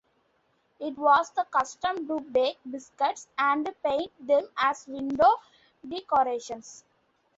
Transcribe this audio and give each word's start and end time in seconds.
It 0.79 0.97
was 0.97 1.29
the 1.29 1.43
custom 1.55 2.07
to 2.07 2.21
bake 2.21 2.57
biscuits 2.67 3.27
and 3.37 3.69
paint 3.85 4.11
them 4.19 4.47
as 4.57 4.87
window 4.87 5.31
decorations. 5.87 6.83